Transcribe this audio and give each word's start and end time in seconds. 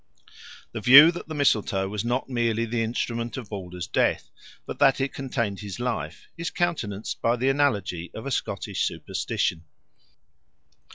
The 0.71 0.81
view 0.81 1.11
that 1.11 1.27
the 1.27 1.35
mistletoe 1.35 1.87
was 1.87 2.03
not 2.03 2.27
merely 2.27 2.65
the 2.65 2.81
instrument 2.81 3.37
of 3.37 3.49
Balder's 3.51 3.85
death, 3.85 4.31
but 4.65 4.79
that 4.79 4.99
it 4.99 5.13
contained 5.13 5.59
his 5.59 5.79
life, 5.79 6.27
is 6.37 6.49
countenanced 6.49 7.21
by 7.21 7.35
the 7.35 7.49
analogy 7.49 8.09
of 8.15 8.25
a 8.25 8.31
Scottish 8.31 8.83
superstition. 8.83 9.63